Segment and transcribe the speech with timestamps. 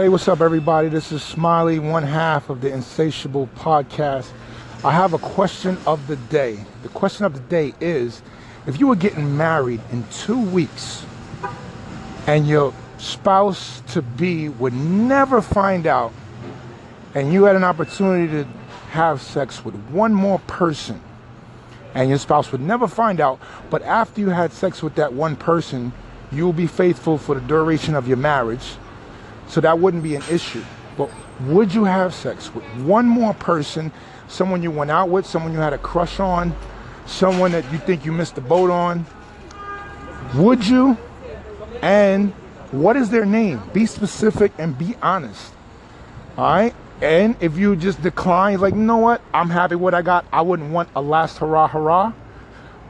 [0.00, 0.88] Hey, what's up, everybody?
[0.88, 4.30] This is Smiley, one half of the Insatiable podcast.
[4.82, 6.58] I have a question of the day.
[6.82, 8.22] The question of the day is
[8.66, 11.04] if you were getting married in two weeks
[12.26, 16.14] and your spouse to be would never find out,
[17.14, 18.44] and you had an opportunity to
[18.92, 20.98] have sex with one more person,
[21.92, 23.38] and your spouse would never find out,
[23.68, 25.92] but after you had sex with that one person,
[26.32, 28.78] you will be faithful for the duration of your marriage
[29.50, 30.62] so that wouldn't be an issue.
[30.96, 31.10] But
[31.40, 33.92] would you have sex with one more person,
[34.28, 36.54] someone you went out with, someone you had a crush on,
[37.06, 39.04] someone that you think you missed the boat on?
[40.36, 40.96] Would you?
[41.82, 42.32] And
[42.70, 43.62] what is their name?
[43.72, 45.52] Be specific and be honest.
[46.36, 46.74] All right?
[47.02, 49.22] And if you just decline, like, you know what?
[49.32, 50.26] I'm happy with what I got.
[50.32, 52.12] I wouldn't want a last hurrah, hurrah.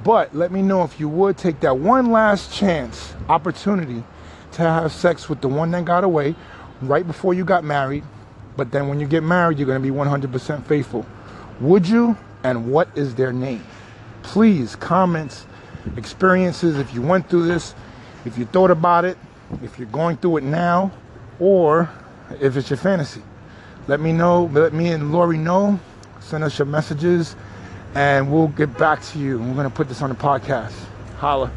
[0.02, 4.02] But let me know if you would take that one last chance, opportunity
[4.52, 6.34] to have sex with the one that got away
[6.82, 8.04] right before you got married,
[8.56, 11.06] but then when you get married, you're going to be 100% faithful.
[11.60, 12.16] Would you?
[12.42, 13.64] And what is their name?
[14.22, 15.46] Please, comments,
[15.96, 17.74] experiences, if you went through this,
[18.24, 19.18] if you thought about it,
[19.62, 20.90] if you're going through it now,
[21.38, 21.90] or
[22.40, 23.22] if it's your fantasy.
[23.88, 25.80] Let me know, let me and Lori know.
[26.20, 27.34] Send us your messages,
[27.94, 29.38] and we'll get back to you.
[29.38, 30.74] We're going to put this on the podcast.
[31.16, 31.50] Holla.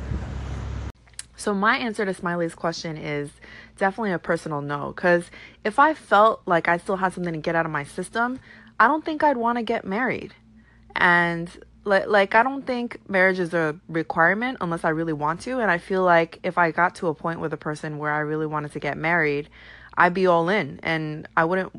[1.36, 3.30] So, my answer to Smiley's question is
[3.78, 4.94] definitely a personal no.
[4.96, 5.30] Because
[5.64, 8.40] if I felt like I still had something to get out of my system,
[8.80, 10.34] I don't think I'd want to get married.
[10.96, 11.50] And
[11.86, 15.60] like, like, I don't think marriage is a requirement unless I really want to.
[15.60, 18.20] And I feel like if I got to a point with a person where I
[18.20, 19.50] really wanted to get married,
[19.98, 21.72] I'd be all in and I wouldn't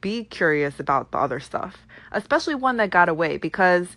[0.00, 3.88] be curious about the other stuff, especially one that got away because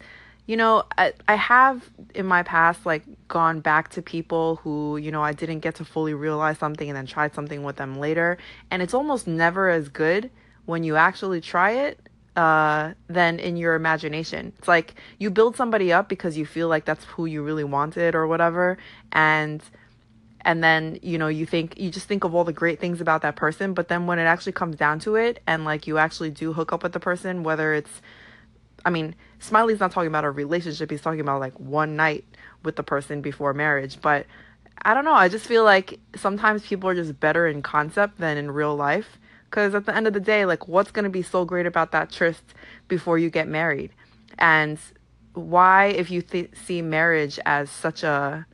[0.52, 5.10] you know, I, I have in my past like gone back to people who, you
[5.10, 8.38] know, I didn't get to fully realize something and then tried something with them later.
[8.70, 10.30] And it's almost never as good
[10.66, 12.02] when you actually try it
[12.36, 14.52] uh, than in your imagination.
[14.58, 18.14] It's like you build somebody up because you feel like that's who you really wanted
[18.14, 18.78] or whatever.
[19.14, 19.64] And
[20.42, 23.22] and then you know you think you just think of all the great things about
[23.22, 26.32] that person but then when it actually comes down to it and like you actually
[26.32, 28.02] do hook up with the person whether it's
[28.86, 30.92] I mean, Smiley's not talking about a relationship.
[30.92, 32.24] He's talking about like one night
[32.64, 34.00] with the person before marriage.
[34.00, 34.28] But
[34.84, 35.16] I don't know.
[35.16, 39.18] I just feel like sometimes people are just better in concept than in real life.
[39.50, 41.92] Because at the end of the day, like, what's going to be so great about
[41.92, 42.44] that tryst
[42.88, 43.92] before you get married?
[44.38, 44.80] And
[45.34, 48.46] why, if you th- see marriage as such a,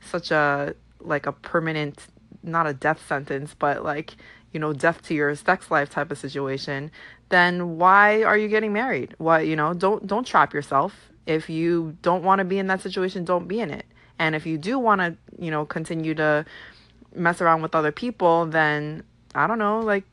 [0.00, 2.06] such a, like a permanent,
[2.42, 4.14] not a death sentence, but like,
[4.54, 6.90] you know, death to your sex life type of situation,
[7.28, 9.14] then why are you getting married?
[9.18, 11.10] Why, you know, don't don't trap yourself.
[11.26, 13.84] If you don't want to be in that situation, don't be in it.
[14.18, 16.46] And if you do want to, you know, continue to
[17.14, 19.02] mess around with other people, then
[19.34, 20.04] I don't know, like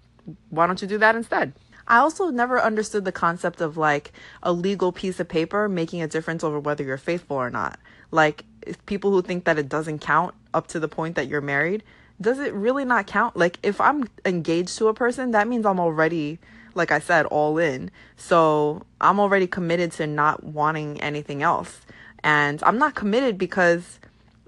[0.50, 1.54] why don't you do that instead?
[1.88, 6.08] I also never understood the concept of like a legal piece of paper making a
[6.08, 7.80] difference over whether you're faithful or not.
[8.12, 8.46] Like
[8.86, 11.84] people who think that it doesn't count up to the point that you're married,
[12.22, 13.36] does it really not count?
[13.36, 16.40] Like if I'm engaged to a person, that means I'm already
[16.74, 17.92] like I said, all in.
[18.16, 21.82] So I'm already committed to not wanting anything else.
[22.24, 24.00] And I'm not committed because,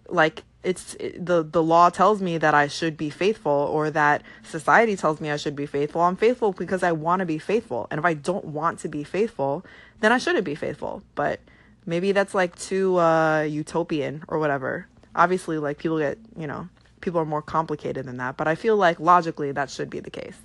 [0.07, 4.21] like, it's it, the the law tells me that I should be faithful or that
[4.43, 6.01] society tells me I should be faithful.
[6.01, 7.87] I'm faithful because I want to be faithful.
[7.91, 9.65] And if I don't want to be faithful,
[9.99, 11.03] then I shouldn't be faithful.
[11.15, 11.41] But
[11.85, 14.87] maybe that's like too uh utopian or whatever.
[15.15, 16.69] Obviously like people get, you know,
[17.03, 20.09] people are more complicated than that, but I feel like logically that should be the
[20.09, 20.37] case.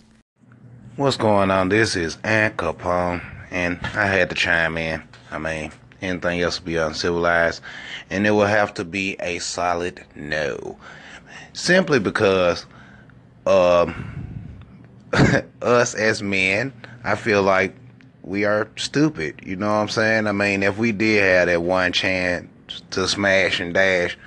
[0.96, 1.68] What's going on?
[1.68, 5.02] This is Aunt Capone, and I had to chime in.
[5.30, 5.70] I mean,
[6.02, 7.62] anything else would be uncivilized,
[8.10, 10.76] and it will have to be a solid no.
[11.52, 12.66] Simply because
[13.46, 14.14] um,
[15.62, 16.72] us as men,
[17.04, 17.74] I feel like
[18.22, 19.40] we are stupid.
[19.44, 20.26] You know what I'm saying?
[20.26, 22.48] I mean, if we did have that one chance
[22.90, 24.18] to smash and dash,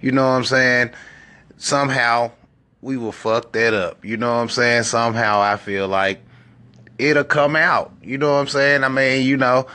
[0.00, 0.90] you know what I'm saying?
[1.64, 2.30] Somehow
[2.82, 4.04] we will fuck that up.
[4.04, 4.82] You know what I'm saying?
[4.82, 6.20] Somehow I feel like
[6.98, 7.90] it'll come out.
[8.02, 8.84] You know what I'm saying?
[8.84, 9.66] I mean, you know,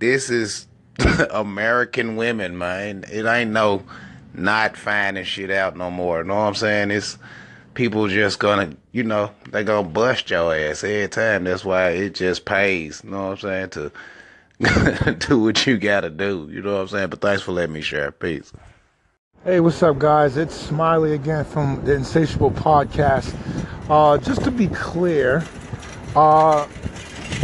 [0.00, 0.66] this is
[1.30, 3.04] American women, man.
[3.12, 3.84] It ain't no
[4.34, 6.18] not finding shit out no more.
[6.18, 6.90] You know what I'm saying?
[6.90, 7.16] It's
[7.74, 11.44] people just gonna, you know, they gonna bust your ass every time.
[11.44, 13.02] That's why it just pays.
[13.04, 13.92] You know what I'm saying?
[14.58, 16.48] To do what you gotta do.
[16.50, 17.10] You know what I'm saying?
[17.10, 18.10] But thanks for letting me share.
[18.10, 18.52] Peace.
[19.46, 20.36] Hey, what's up, guys?
[20.36, 23.32] It's Smiley again from the Insatiable Podcast.
[23.88, 25.44] Uh, just to be clear,
[26.16, 26.66] uh,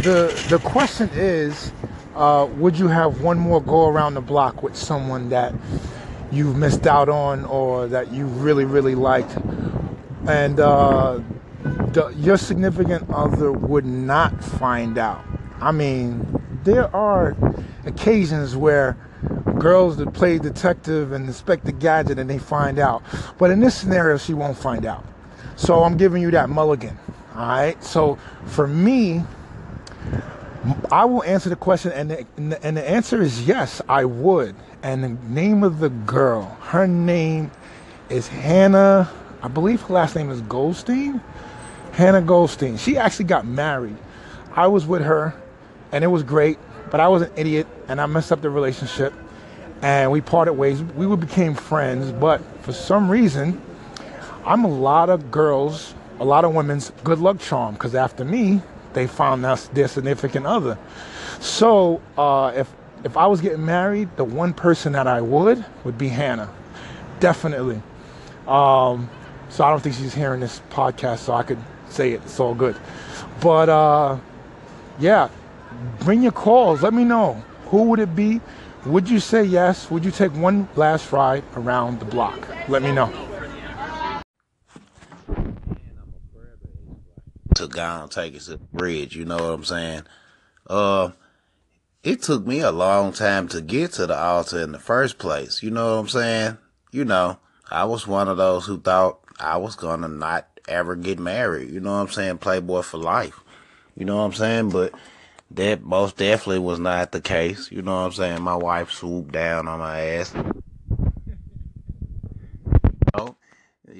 [0.01, 1.71] the the question is,
[2.13, 5.53] uh, would you have one more go around the block with someone that
[6.29, 9.37] you've missed out on or that you really really liked?
[10.27, 11.21] And uh,
[11.93, 15.23] the, your significant other would not find out.
[15.61, 17.37] I mean, there are
[17.85, 18.97] occasions where
[19.59, 23.03] girls that play detective and inspect the gadget and they find out.
[23.37, 25.05] But in this scenario, she won't find out.
[25.55, 26.97] So I'm giving you that mulligan.
[27.35, 27.83] All right.
[27.83, 29.23] So for me,
[30.91, 32.25] I will answer the question, and the,
[32.63, 34.55] and the answer is yes, I would.
[34.81, 37.51] And the name of the girl, her name
[38.09, 39.09] is Hannah.
[39.41, 41.21] I believe her last name is Goldstein.
[41.93, 42.77] Hannah Goldstein.
[42.77, 43.97] She actually got married.
[44.53, 45.33] I was with her,
[45.91, 46.57] and it was great.
[46.91, 49.13] But I was an idiot, and I messed up the relationship,
[49.83, 50.81] and we parted ways.
[50.81, 53.61] We became friends, but for some reason,
[54.45, 57.73] I'm a lot of girls, a lot of women's good luck charm.
[57.73, 58.61] Because after me,
[58.93, 60.77] they found us their significant other.
[61.39, 65.97] So uh, if if I was getting married, the one person that I would would
[65.97, 66.49] be Hannah,
[67.19, 67.81] definitely.
[68.47, 69.09] Um,
[69.49, 71.59] so I don't think she's hearing this podcast, so I could
[71.89, 72.21] say it.
[72.23, 72.77] It's all good.
[73.41, 74.17] But uh,
[74.97, 75.27] yeah,
[75.99, 76.81] bring your calls.
[76.81, 78.39] Let me know who would it be.
[78.85, 79.89] Would you say yes?
[79.89, 82.47] Would you take one last ride around the block?
[82.67, 83.11] Let me know.
[87.55, 89.15] to go take us to the bridge.
[89.15, 90.03] You know what I'm saying?
[90.67, 91.11] Uh,
[92.03, 95.63] it took me a long time to get to the altar in the first place.
[95.63, 96.57] You know what I'm saying?
[96.91, 97.39] You know,
[97.69, 101.69] I was one of those who thought I was gonna not ever get married.
[101.69, 102.39] You know what I'm saying?
[102.39, 103.39] Playboy for life.
[103.95, 104.69] You know what I'm saying?
[104.69, 104.93] But
[105.53, 107.71] that most definitely was not the case.
[107.71, 108.41] You know what I'm saying?
[108.41, 110.33] My wife swooped down on my ass.
[113.13, 113.35] Oh,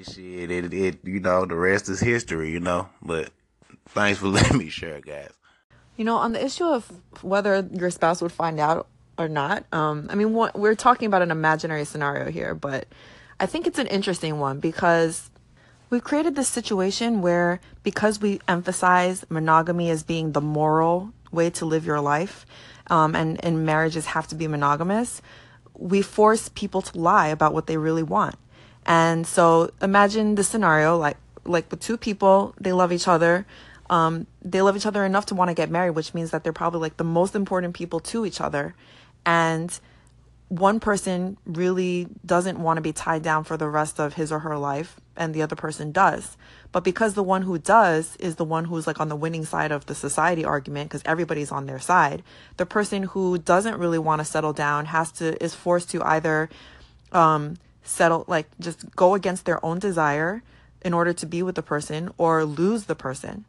[0.03, 2.89] shit, it, it, you know, the rest is history, you know.
[3.01, 3.31] But
[3.94, 5.31] Thanks for letting me share, guys.
[5.97, 6.91] You know, on the issue of
[7.21, 11.21] whether your spouse would find out or not, um, I mean, what, we're talking about
[11.21, 12.88] an imaginary scenario here, but
[13.39, 15.29] I think it's an interesting one because
[15.91, 21.65] we've created this situation where because we emphasize monogamy as being the moral way to
[21.65, 22.45] live your life,
[22.88, 25.21] um, and, and marriages have to be monogamous,
[25.75, 28.35] we force people to lie about what they really want.
[28.85, 33.45] And so imagine the scenario like like with two people, they love each other
[33.89, 36.53] um, they love each other enough to want to get married, which means that they're
[36.53, 38.74] probably like the most important people to each other.
[39.25, 39.77] And
[40.59, 44.39] one person really doesn't want to be tied down for the rest of his or
[44.39, 46.38] her life, and the other person does.
[46.71, 49.71] But because the one who does is the one who's like on the winning side
[49.71, 52.21] of the society argument, because everybody's on their side,
[52.57, 56.50] the person who doesn't really want to settle down has to, is forced to either
[57.11, 60.44] um, settle, like just go against their own desire
[60.85, 63.45] in order to be with the person or lose the person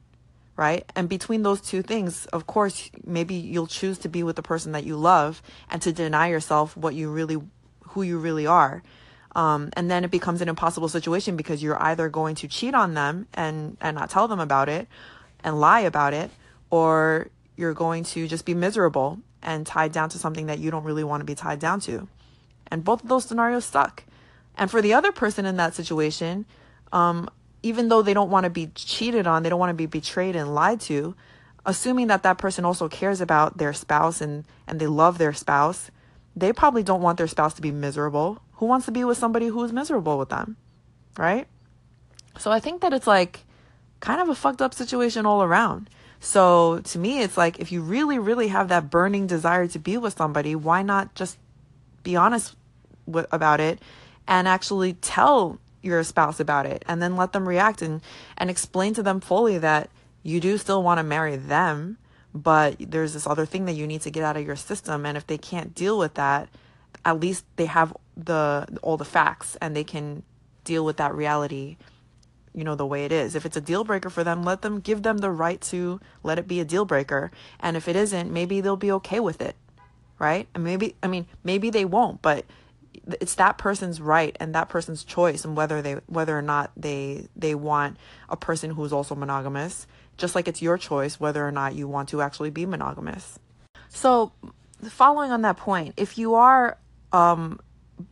[0.56, 0.90] right?
[0.94, 4.72] And between those two things, of course, maybe you'll choose to be with the person
[4.72, 7.38] that you love and to deny yourself what you really,
[7.88, 8.82] who you really are.
[9.34, 12.94] Um, and then it becomes an impossible situation because you're either going to cheat on
[12.94, 14.86] them and, and not tell them about it
[15.42, 16.30] and lie about it,
[16.70, 20.84] or you're going to just be miserable and tied down to something that you don't
[20.84, 22.08] really want to be tied down to.
[22.68, 24.04] And both of those scenarios suck.
[24.56, 26.46] And for the other person in that situation,
[26.92, 27.28] um,
[27.64, 30.36] even though they don't want to be cheated on, they don't want to be betrayed
[30.36, 31.16] and lied to,
[31.64, 35.90] assuming that that person also cares about their spouse and, and they love their spouse,
[36.36, 38.38] they probably don't want their spouse to be miserable.
[38.56, 40.58] Who wants to be with somebody who's miserable with them?
[41.16, 41.48] Right?
[42.38, 43.44] So I think that it's like
[44.00, 45.88] kind of a fucked up situation all around.
[46.20, 49.96] So to me, it's like if you really, really have that burning desire to be
[49.96, 51.38] with somebody, why not just
[52.02, 52.56] be honest
[53.06, 53.80] about it
[54.28, 58.00] and actually tell your spouse about it and then let them react and
[58.36, 59.90] and explain to them fully that
[60.22, 61.98] you do still want to marry them
[62.34, 65.16] but there's this other thing that you need to get out of your system and
[65.16, 66.48] if they can't deal with that
[67.04, 70.22] at least they have the all the facts and they can
[70.64, 71.76] deal with that reality
[72.54, 73.34] you know the way it is.
[73.34, 76.38] If it's a deal breaker for them let them give them the right to let
[76.38, 77.32] it be a deal breaker.
[77.58, 79.56] And if it isn't maybe they'll be okay with it
[80.18, 80.48] right?
[80.54, 82.44] And maybe i mean maybe they won't but
[83.20, 87.28] it's that person's right and that person's choice and whether they whether or not they
[87.36, 87.96] they want
[88.28, 89.86] a person who's also monogamous
[90.16, 93.38] just like it's your choice whether or not you want to actually be monogamous.
[93.88, 94.32] So
[94.82, 96.78] following on that point if you are
[97.12, 97.58] um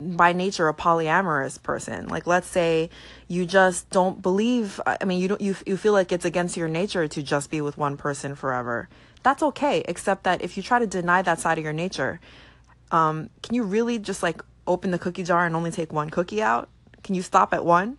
[0.01, 2.89] by nature a polyamorous person like let's say
[3.27, 6.69] you just don't believe i mean you don't you, you feel like it's against your
[6.69, 8.89] nature to just be with one person forever.
[9.25, 12.21] That's okay except that if you try to deny that side of your nature
[12.91, 16.43] um, can you really just like open the cookie jar and only take one cookie
[16.43, 16.69] out?
[17.03, 17.99] Can you stop at one?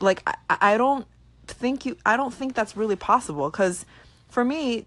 [0.00, 1.06] Like I, I don't
[1.46, 3.84] think you I don't think that's really possible cuz
[4.28, 4.86] for me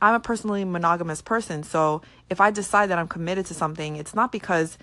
[0.00, 1.62] I'm a personally monogamous person.
[1.62, 4.76] So if I decide that I'm committed to something, it's not because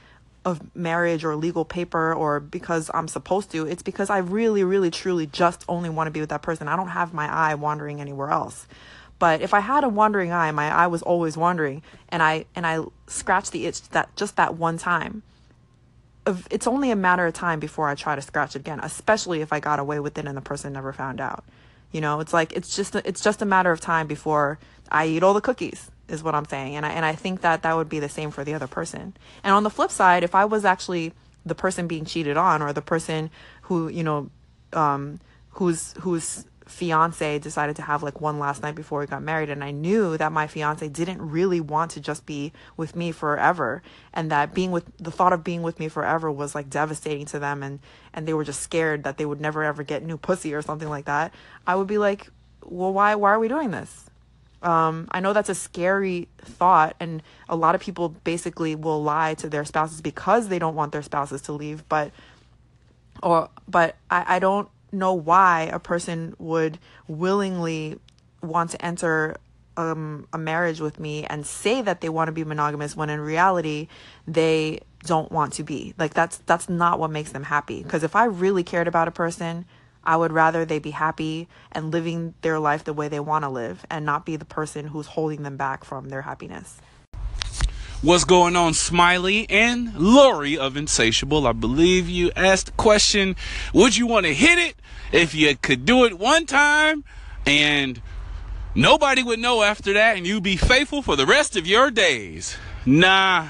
[0.46, 3.66] of marriage or legal paper or because I'm supposed to.
[3.66, 6.68] It's because I really, really, truly just only want to be with that person.
[6.68, 8.68] I don't have my eye wandering anywhere else.
[9.20, 12.68] But if I had a wandering eye, my eye was always wandering, and I and
[12.68, 15.24] I scratched the itch that just that one time.
[16.50, 19.52] It's only a matter of time before I try to scratch it again, especially if
[19.52, 21.44] I got away with it and the person never found out.
[21.92, 24.58] You know, it's like it's just it's just a matter of time before
[24.90, 26.76] I eat all the cookies is what I'm saying.
[26.76, 29.16] And I and I think that that would be the same for the other person.
[29.44, 31.14] And on the flip side, if I was actually
[31.46, 33.30] the person being cheated on or the person
[33.64, 34.30] who, you know,
[34.72, 35.20] um,
[35.52, 39.64] who's who's fiance decided to have like one last night before we got married and
[39.64, 43.82] I knew that my fiance didn't really want to just be with me forever
[44.14, 47.40] and that being with the thought of being with me forever was like devastating to
[47.40, 47.80] them and
[48.14, 50.90] and they were just scared that they would never ever get new pussy or something
[50.90, 51.34] like that
[51.68, 52.30] I would be like
[52.64, 54.10] well why why are we doing this
[54.62, 59.34] um, I know that's a scary thought, and a lot of people basically will lie
[59.36, 61.84] to their spouses because they don't want their spouses to leave.
[61.90, 62.12] But,
[63.22, 68.00] or but I, I don't know why a person would willingly
[68.42, 69.38] want to enter
[69.76, 73.20] um, a marriage with me and say that they want to be monogamous when in
[73.20, 73.88] reality
[74.28, 75.94] they don't want to be.
[75.98, 77.84] Like that's that's not what makes them happy.
[77.84, 79.66] Because if I really cared about a person,
[80.04, 83.50] I would rather they be happy and living their life the way they want to
[83.50, 86.78] live and not be the person who's holding them back from their happiness.
[88.04, 91.48] What's going on, Smiley and Lori of Insatiable?
[91.48, 93.38] I believe you asked the question
[93.74, 94.76] Would you want to hit it
[95.14, 97.06] if you could do it one time
[97.46, 98.02] and
[98.76, 102.58] nobody would know after that and you'd be faithful for the rest of your days?
[102.86, 103.48] Nah,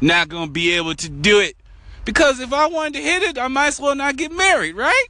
[0.00, 1.56] not gonna be able to do it.
[2.04, 5.06] Because if I wanted to hit it, I might as well not get married, right?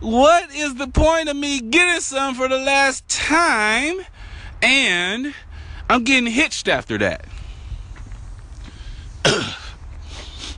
[0.00, 4.00] What is the point of me getting some for the last time
[4.60, 5.32] and
[5.88, 7.24] I'm getting hitched after that?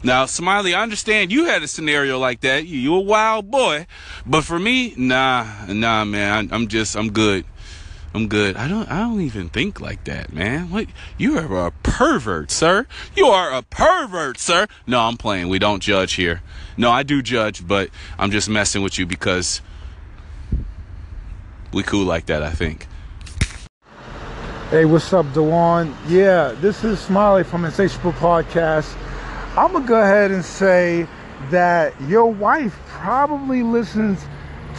[0.05, 2.67] Now, Smiley, I understand you had a scenario like that.
[2.67, 3.87] You, you a wild boy,
[4.27, 6.51] but for me, nah, nah, man.
[6.53, 7.45] I, I'm just, I'm good.
[8.15, 8.57] I'm good.
[8.57, 10.71] I don't I don't even think like that, man.
[10.71, 10.87] What
[11.19, 12.87] you are a pervert, sir.
[13.17, 14.69] You are a pervert, sir.
[14.87, 15.49] No, I'm playing.
[15.49, 16.41] We don't judge here.
[16.77, 19.63] No, I do judge, but I'm just messing with you because
[21.73, 22.87] we cool like that, I think.
[24.71, 25.93] Hey, what's up, Dewan?
[26.07, 28.97] Yeah, this is Smiley from Insatiable Podcast.
[29.57, 31.07] I'm gonna go ahead and say
[31.51, 34.25] that your wife probably listens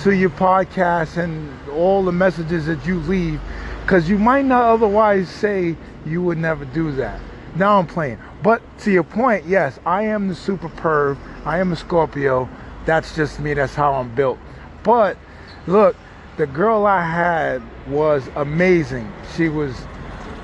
[0.03, 3.39] to your podcast and all the messages that you leave
[3.84, 7.22] because you might not otherwise say you would never do that.
[7.55, 8.20] Now I'm playing.
[8.44, 11.17] But to your point, yes, I am the super perv.
[11.46, 12.50] I am a Scorpio.
[12.86, 13.53] That's just me.
[13.53, 14.39] That's how I'm built.
[14.84, 15.17] But
[15.67, 15.96] look,
[16.36, 19.10] the girl I had was amazing.
[19.38, 19.74] She was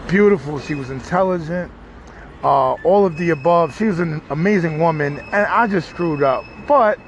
[0.07, 0.57] beautiful.
[0.57, 1.69] She was intelligent.
[2.43, 3.77] Uh, all of the above.
[3.77, 6.43] She was an amazing woman, and I just screwed up.
[6.67, 6.99] But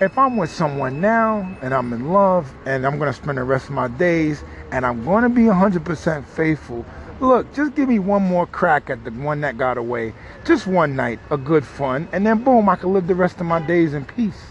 [0.00, 3.44] if I'm with someone now and I'm in love and I'm going to spend the
[3.44, 4.42] rest of my days
[4.72, 6.84] and I'm going to be 100% faithful,
[7.20, 10.12] look, just give me one more crack at the one that got away.
[10.44, 13.46] Just one night, a good fun, and then boom, I can live the rest of
[13.46, 14.42] my days in peace.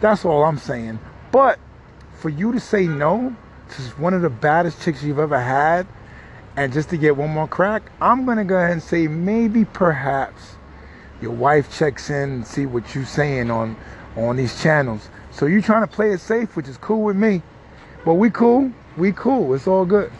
[0.00, 0.98] That's all I'm saying.
[1.30, 1.58] But
[2.18, 3.36] for you to say no
[3.70, 5.86] to one of the baddest chicks you've ever had
[6.56, 10.56] and just to get one more crack, I'm to go ahead and say maybe perhaps
[11.20, 13.76] your wife checks in and see what you're saying on
[14.16, 15.08] on these channels.
[15.30, 17.42] So you're trying to play it safe, which is cool with me.
[18.04, 18.70] But we cool.
[18.96, 19.54] We cool.
[19.54, 20.12] It's all good.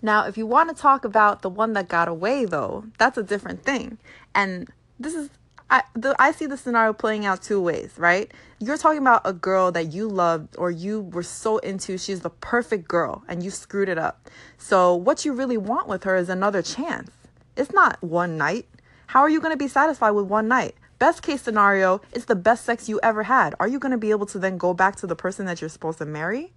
[0.00, 3.22] Now, if you want to talk about the one that got away, though, that's a
[3.22, 3.98] different thing.
[4.34, 5.30] And this is,
[5.68, 8.32] I, the, I see the scenario playing out two ways, right?
[8.60, 12.30] You're talking about a girl that you loved or you were so into, she's the
[12.30, 14.30] perfect girl, and you screwed it up.
[14.58, 17.10] So, what you really want with her is another chance.
[17.56, 18.68] It's not one night.
[19.08, 20.76] How are you going to be satisfied with one night?
[20.98, 23.54] Best case scenario, it's the best sex you ever had.
[23.60, 25.68] Are you going to be able to then go back to the person that you're
[25.68, 26.52] supposed to marry?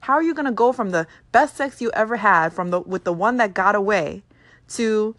[0.00, 2.80] How are you going to go from the best sex you ever had from the
[2.80, 4.22] with the one that got away
[4.68, 5.14] to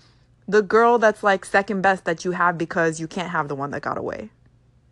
[0.48, 3.72] the girl that's like second best that you have because you can't have the one
[3.72, 4.30] that got away?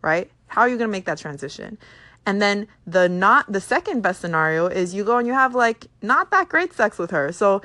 [0.02, 0.30] Right?
[0.48, 1.78] How are you going to make that transition?
[2.24, 5.86] And then the not the second best scenario is you go and you have like
[6.02, 7.32] not that great sex with her.
[7.32, 7.62] So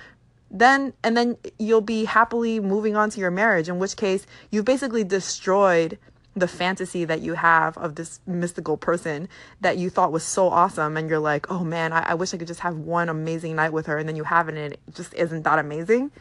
[0.50, 4.66] then and then you'll be happily moving on to your marriage in which case you've
[4.66, 5.98] basically destroyed
[6.36, 9.28] the fantasy that you have of this mystical person
[9.60, 12.38] that you thought was so awesome and you're like oh man I, I wish i
[12.38, 14.80] could just have one amazing night with her and then you have it and it
[14.94, 16.12] just isn't that amazing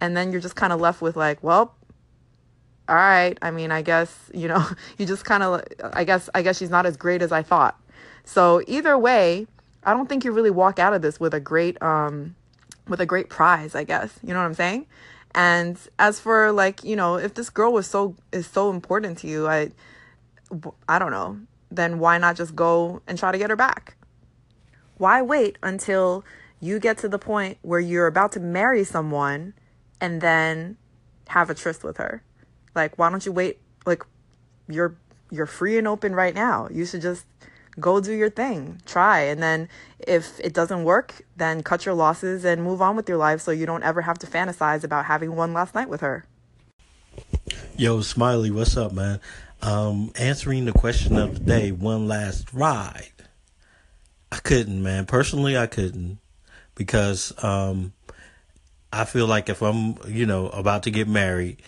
[0.00, 1.74] and then you're just kind of left with like well
[2.88, 4.64] all right i mean i guess you know
[4.98, 7.80] you just kind of i guess i guess she's not as great as i thought
[8.24, 9.46] so either way
[9.84, 12.34] i don't think you really walk out of this with a great um
[12.90, 14.18] with a great prize, I guess.
[14.22, 14.86] You know what I'm saying?
[15.34, 19.28] And as for like, you know, if this girl was so is so important to
[19.28, 19.70] you, I
[20.88, 21.38] I don't know,
[21.70, 23.96] then why not just go and try to get her back?
[24.98, 26.24] Why wait until
[26.60, 29.54] you get to the point where you're about to marry someone
[30.00, 30.76] and then
[31.28, 32.22] have a tryst with her?
[32.74, 33.58] Like, why don't you wait?
[33.86, 34.04] Like,
[34.68, 34.96] you're
[35.30, 36.68] you're free and open right now.
[36.70, 37.24] You should just
[37.78, 42.44] go do your thing, try, and then if it doesn't work, then cut your losses
[42.44, 45.36] and move on with your life, so you don't ever have to fantasize about having
[45.36, 46.24] one last night with her.
[47.76, 49.20] Yo, Smiley, what's up, man?
[49.62, 53.12] Um, answering the question of the day, one last ride.
[54.32, 55.06] I couldn't, man.
[55.06, 56.18] Personally, I couldn't
[56.74, 57.92] because um,
[58.92, 61.62] I feel like if I'm, you know, about to get married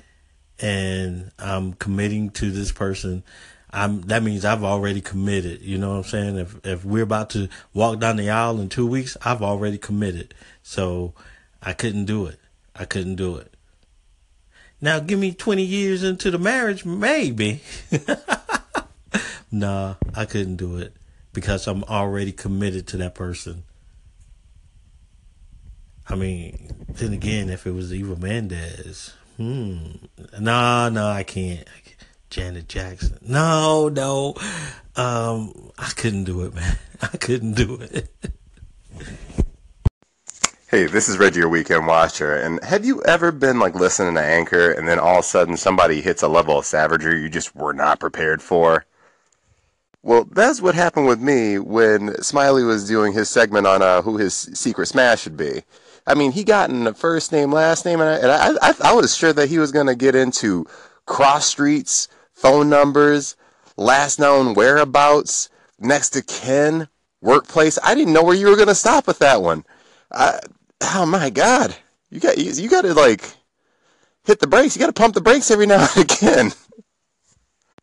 [0.59, 3.23] and I'm committing to this person,
[3.71, 5.63] I'm that means I've already committed.
[5.63, 6.39] You know what I'm saying?
[6.39, 10.35] If if we're about to walk down the aisle in two weeks, I've already committed.
[10.63, 11.15] So
[11.63, 12.39] I couldn't do it.
[12.77, 13.55] I couldn't do it.
[14.81, 17.61] Now give me 20 years into the marriage, maybe.
[19.53, 20.95] nah, I couldn't do it
[21.33, 23.63] because I'm already committed to that person.
[26.13, 29.79] I mean, then again, if it was Eva Mendes, hmm,
[30.39, 31.67] no, nah, I can't.
[32.29, 33.17] Janet Jackson.
[33.23, 34.35] No, no,
[34.95, 36.77] um, I couldn't do it, man.
[37.03, 38.11] I couldn't do it.
[40.69, 42.37] Hey, this is Reggie, your weekend watcher.
[42.37, 45.57] And have you ever been like listening to Anchor and then all of a sudden
[45.57, 48.85] somebody hits a level of savagery you just were not prepared for?
[50.03, 54.19] Well, that's what happened with me when Smiley was doing his segment on uh, who
[54.19, 55.63] his secret smash should be.
[56.07, 58.75] I mean, he got in the first name, last name, and I, and I, I,
[58.91, 60.67] I was sure that he was going to get into
[61.07, 63.37] cross streets, phone numbers,
[63.77, 66.89] last known whereabouts, next to kin,
[67.21, 67.79] workplace.
[67.83, 69.65] I didn't know where you were going to stop with that one.
[70.11, 70.41] I,
[70.83, 71.77] oh my God,
[72.11, 73.35] you got you, you got to like
[74.25, 74.77] hit the brakes.
[74.77, 76.53] You got to pump the brakes every now and again.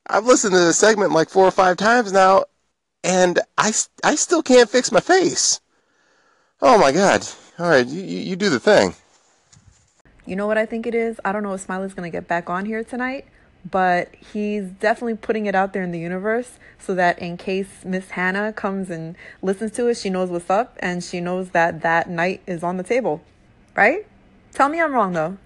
[0.07, 2.45] I've listened to the segment like four or five times now,
[3.03, 3.71] and I,
[4.03, 5.61] I still can't fix my face.
[6.61, 7.25] Oh my God.
[7.59, 8.95] All right, you, you do the thing.
[10.25, 11.19] You know what I think it is?
[11.25, 13.25] I don't know if Smiley's going to get back on here tonight,
[13.69, 18.11] but he's definitely putting it out there in the universe so that in case Miss
[18.11, 22.09] Hannah comes and listens to it, she knows what's up and she knows that that
[22.09, 23.21] night is on the table,
[23.75, 24.07] right?
[24.53, 25.37] Tell me I'm wrong though.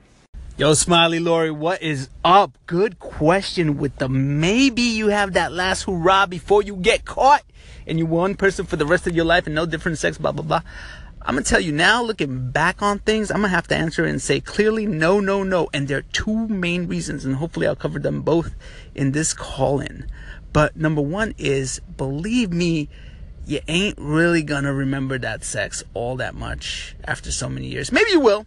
[0.55, 2.55] Yo, Smiley Lori, what is up?
[2.67, 7.41] Good question with the maybe you have that last hurrah before you get caught
[7.87, 10.31] and you're one person for the rest of your life and no different sex, blah,
[10.31, 10.61] blah, blah.
[11.25, 14.21] I'm gonna tell you now, looking back on things, I'm gonna have to answer and
[14.21, 15.69] say clearly no, no, no.
[15.73, 18.53] And there are two main reasons, and hopefully I'll cover them both
[18.93, 20.05] in this call in.
[20.51, 22.89] But number one is believe me,
[23.45, 27.91] you ain't really gonna remember that sex all that much after so many years.
[27.91, 28.45] Maybe you will.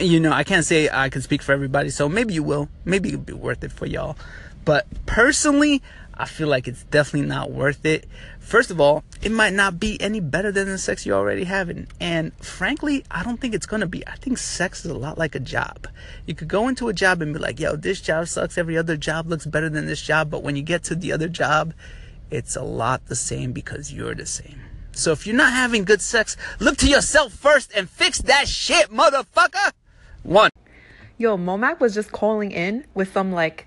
[0.00, 2.68] You know, I can't say I can speak for everybody, so maybe you will.
[2.84, 4.16] Maybe it'll be worth it for y'all.
[4.64, 5.82] But personally,
[6.14, 8.06] I feel like it's definitely not worth it.
[8.44, 11.88] First of all, it might not be any better than the sex you're already having.
[11.98, 14.06] And frankly, I don't think it's gonna be.
[14.06, 15.88] I think sex is a lot like a job.
[16.26, 18.58] You could go into a job and be like, yo, this job sucks.
[18.58, 20.30] Every other job looks better than this job.
[20.30, 21.72] But when you get to the other job,
[22.30, 24.60] it's a lot the same because you're the same.
[24.92, 28.90] So if you're not having good sex, look to yourself first and fix that shit,
[28.90, 29.72] motherfucker.
[30.22, 30.50] One.
[31.16, 33.66] Yo, Momac was just calling in with some like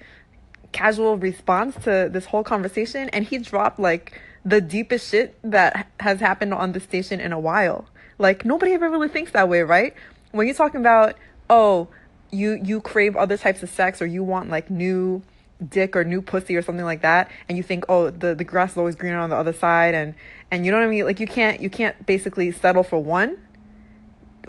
[0.71, 6.19] casual response to this whole conversation and he dropped like the deepest shit that has
[6.19, 7.85] happened on the station in a while.
[8.17, 9.93] Like nobody ever really thinks that way, right?
[10.31, 11.15] When you're talking about,
[11.49, 11.87] oh,
[12.31, 15.21] you you crave other types of sex or you want like new
[15.69, 18.71] dick or new pussy or something like that and you think oh the the grass
[18.71, 20.13] is always greener on the other side and
[20.51, 23.37] and you know what I mean like you can't you can't basically settle for one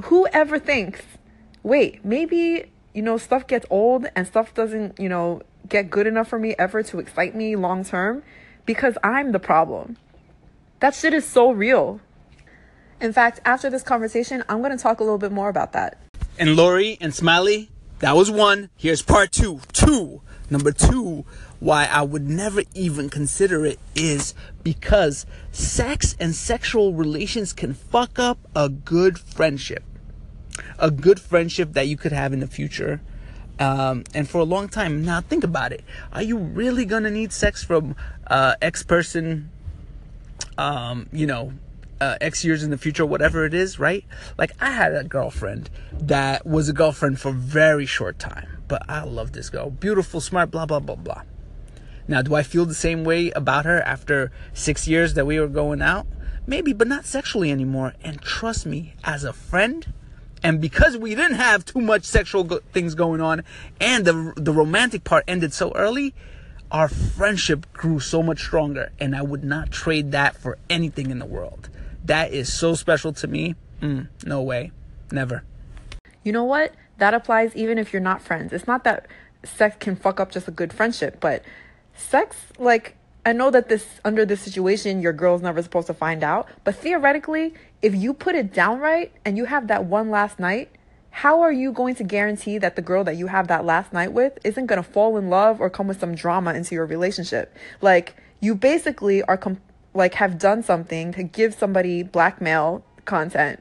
[0.05, 1.03] whoever thinks
[1.63, 6.29] wait maybe you know stuff gets old and stuff doesn't you know get good enough
[6.29, 8.23] for me ever to excite me long term
[8.69, 9.97] because I'm the problem.
[10.81, 12.03] That shit is so real.
[13.01, 15.99] In fact, after this conversation, I'm going to talk a little bit more about that.
[16.39, 18.69] And Lori and Smiley, that was one.
[18.77, 19.63] Here's part two.
[19.73, 20.21] Two.
[20.51, 21.25] Number two,
[21.61, 28.19] why I would never even consider it is because sex and sexual relations can fuck
[28.19, 29.83] up a good friendship.
[30.79, 33.01] A good friendship that you could have in the future
[33.59, 35.05] um, and for a long time.
[35.05, 35.85] Now think about it.
[36.13, 39.51] Are you really gonna need sex from uh, X person?
[40.57, 41.53] Um, you know,
[42.01, 44.05] uh, X years in the future, whatever it is, right?
[44.37, 48.83] Like I had a girlfriend that was a girlfriend for a very short time, but
[48.89, 51.23] I love this girl, beautiful, smart, blah blah blah blah.
[52.11, 55.47] Now, do I feel the same way about her after six years that we were
[55.47, 56.07] going out?
[56.47, 57.93] Maybe, but not sexually anymore.
[58.03, 59.93] And trust me, as a friend,
[60.43, 63.43] And because we didn't have too much sexual go- things going on
[63.81, 66.15] and the the romantic part ended so early,
[66.71, 71.19] our friendship grew so much stronger and I would not trade that for anything in
[71.19, 71.69] the world.
[72.05, 73.55] That is so special to me.
[73.81, 74.73] Mm, no way.
[75.11, 75.45] Never.
[76.23, 76.75] You know what?
[76.99, 78.53] That applies even if you're not friends.
[78.53, 79.07] It's not that
[79.45, 81.43] sex can fuck up just a good friendship, but
[81.95, 86.23] sex, like, I know that this, under this situation, your girl's never supposed to find
[86.25, 90.39] out, but theoretically, if you put it down right and you have that one last
[90.39, 90.71] night,
[91.11, 94.13] how are you going to guarantee that the girl that you have that last night
[94.13, 97.55] with isn't going to fall in love or come with some drama into your relationship?
[97.81, 99.61] Like, you basically are, com-
[99.95, 103.61] like, have done something to give somebody blackmail content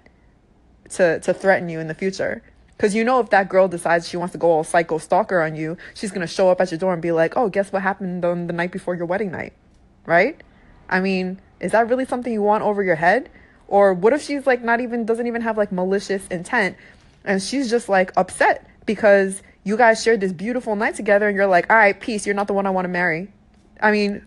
[0.90, 2.44] to to threaten you in the future.
[2.78, 5.56] Because you know, if that girl decides she wants to go all psycho stalker on
[5.56, 8.24] you, she's gonna show up at your door and be like, "Oh, guess what happened
[8.24, 9.54] on the night before your wedding night?"
[10.06, 10.42] Right?
[10.88, 13.30] I mean, is that really something you want over your head?
[13.68, 16.78] Or what if she's like not even doesn't even have like malicious intent,
[17.26, 21.48] and she's just like upset because you guys shared this beautiful night together, and you're
[21.48, 22.26] like, "All right, peace.
[22.28, 23.30] You're not the one I want to marry."
[23.82, 24.24] I mean,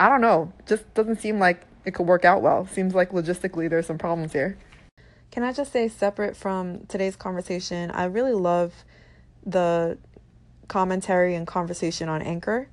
[0.00, 0.52] I don't know.
[0.66, 2.66] Just doesn't seem like it could work out well.
[2.66, 4.58] Seems like logistically there's some problems here.
[5.30, 8.72] Can I just say, separate from today's conversation, I really love
[9.44, 9.98] the
[10.68, 12.68] commentary and conversation on Anchor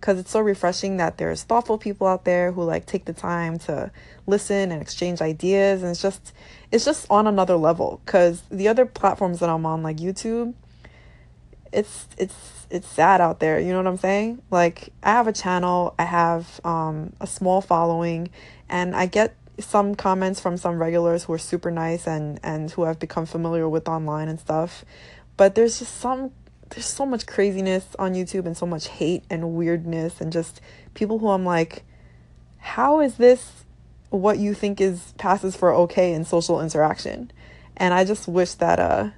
[0.00, 3.58] because it's so refreshing that there's thoughtful people out there who like take the time
[3.58, 3.90] to
[4.26, 6.32] listen and exchange ideas and it's just
[6.70, 8.00] it's just on another level.
[8.04, 10.54] Because the other platforms that i'm on like youtube
[11.72, 14.40] it's it's it's sad out there you know what i'm saying?
[14.50, 18.30] Like i have a channel i have um a small following
[18.68, 22.84] and i get some comments from some regulars who are super nice and and who
[22.84, 24.84] I've become familiar with online and stuff.
[25.36, 26.32] But there's just some
[26.70, 30.60] there's so much craziness on YouTube and so much hate and weirdness and just
[30.94, 31.84] people who I'm like
[32.58, 33.64] how is this
[34.10, 37.30] what you think is passes for okay in social interaction?
[37.76, 39.10] And I just wish that uh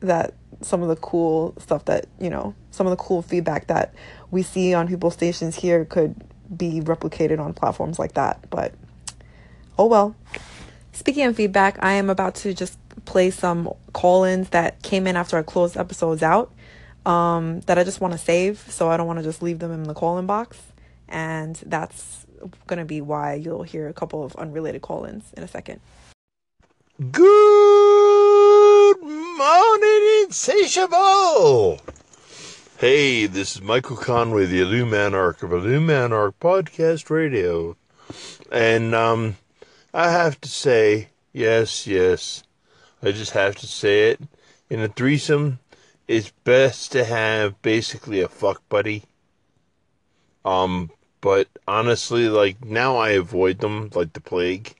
[0.00, 3.94] that some of the cool stuff that, you know, some of the cool feedback that
[4.30, 6.14] we see on people's stations here could
[6.54, 8.48] be replicated on platforms like that.
[8.50, 8.74] But
[9.78, 10.14] oh well.
[10.92, 15.16] Speaking of feedback, I am about to just play some call ins that came in
[15.16, 16.52] after I closed episodes out
[17.04, 18.58] um, that I just want to save.
[18.70, 20.58] So I don't want to just leave them in the call in box.
[21.08, 22.26] And that's
[22.66, 25.80] going to be why you'll hear a couple of unrelated call ins in a second.
[27.10, 31.80] Good morning, Insatiable!
[32.78, 37.76] Hey, this is Michael Conway, the Illuminarch of Illuminarch Podcast Radio.
[38.52, 39.36] And, um,
[39.96, 42.42] I have to say, yes, yes.
[43.00, 44.20] I just have to say it.
[44.68, 45.60] In a threesome,
[46.08, 49.04] it's best to have basically a fuck buddy.
[50.44, 54.74] Um, but honestly, like now I avoid them like the plague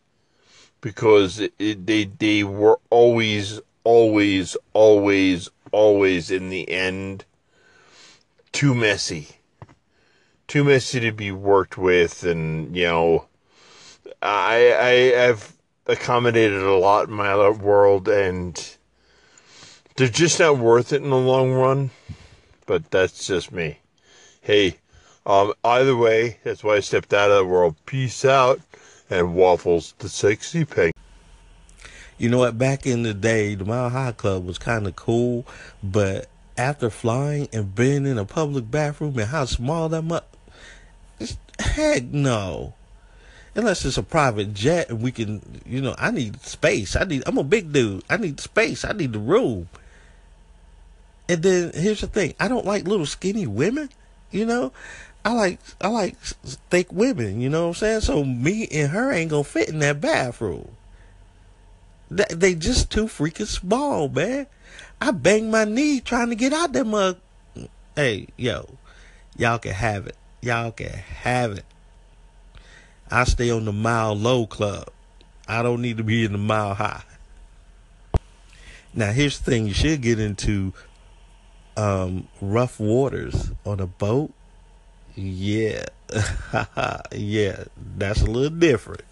[0.80, 7.24] because it, they they were always, always, always, always in the end
[8.50, 9.28] too messy,
[10.48, 13.26] too messy to be worked with, and you know
[14.22, 15.54] I I have
[15.86, 18.76] accommodated a lot in my world, and
[19.96, 21.90] they're just not worth it in the long run.
[22.66, 23.78] But that's just me.
[24.40, 24.78] Hey,
[25.26, 27.76] um, either way, that's why I stepped out of the world.
[27.86, 28.60] Peace out,
[29.10, 30.92] and waffles the sexy pig.
[32.16, 32.56] You know what?
[32.56, 35.46] Back in the day, the Mile High Club was kind of cool,
[35.82, 40.24] but after flying and being in a public bathroom and how small that much,
[41.58, 42.74] heck no
[43.54, 46.96] unless it's a private jet and we can, you know, I need space.
[46.96, 48.04] I need, I'm a big dude.
[48.10, 48.84] I need space.
[48.84, 49.68] I need the room.
[51.28, 52.34] And then here's the thing.
[52.38, 53.90] I don't like little skinny women,
[54.30, 54.72] you know.
[55.24, 58.00] I like, I like thick women, you know what I'm saying?
[58.02, 60.68] So me and her ain't gonna fit in that bathroom.
[62.10, 64.46] They, just too freaking small, man.
[65.00, 67.16] I banged my knee trying to get out that mug.
[67.96, 68.68] Hey, yo,
[69.36, 70.16] y'all can have it.
[70.42, 71.64] Y'all can have it.
[73.14, 74.88] I stay on the mile low club.
[75.46, 77.04] I don't need to be in the mile high.
[78.92, 80.72] Now here's the thing: you should get into
[81.76, 84.32] um, rough waters on a boat.
[85.14, 85.86] Yeah,
[87.12, 87.64] yeah,
[87.96, 89.04] that's a little different.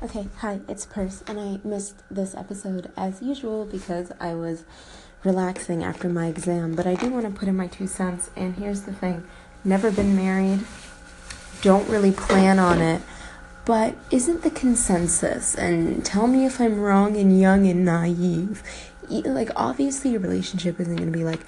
[0.00, 4.62] Okay, hi, it's Purse, and I missed this episode as usual because I was
[5.24, 6.76] relaxing after my exam.
[6.76, 9.26] But I do want to put in my two cents, and here's the thing
[9.64, 10.60] never been married,
[11.62, 13.02] don't really plan on it.
[13.64, 18.62] But isn't the consensus, and tell me if I'm wrong and young and naive,
[19.10, 21.40] like obviously your relationship isn't going to be like,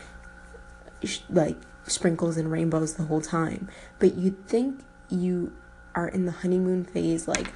[1.31, 3.69] like sprinkles and rainbows the whole time,
[3.99, 5.53] but you think you
[5.95, 7.53] are in the honeymoon phase, like,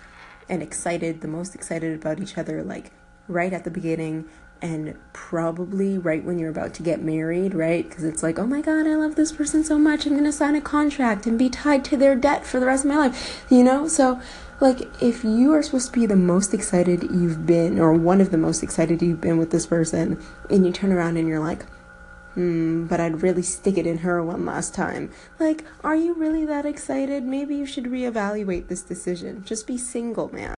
[0.48, 2.90] and excited, the most excited about each other, like,
[3.28, 4.28] right at the beginning,
[4.62, 7.88] and probably right when you're about to get married, right?
[7.88, 10.06] Because it's like, oh my God, I love this person so much.
[10.06, 12.84] I'm going to sign a contract and be tied to their debt for the rest
[12.84, 13.86] of my life, you know?
[13.88, 14.20] So,
[14.60, 18.30] like, if you are supposed to be the most excited you've been, or one of
[18.30, 21.66] the most excited you've been with this person, and you turn around and you're like,
[22.34, 25.10] hmm, but I'd really stick it in her one last time.
[25.38, 27.22] Like, are you really that excited?
[27.22, 29.44] Maybe you should reevaluate this decision.
[29.44, 30.52] Just be single, man.